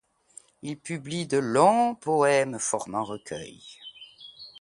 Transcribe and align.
Il 0.63 0.79
publie 0.79 1.27
de 1.27 1.37
longs 1.37 1.93
poèmes 1.93 2.57
formant 2.57 3.03
recueil. 3.03 3.61